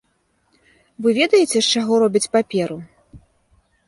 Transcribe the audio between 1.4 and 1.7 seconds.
з